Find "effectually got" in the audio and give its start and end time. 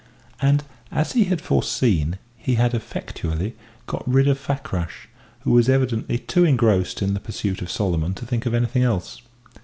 2.73-4.01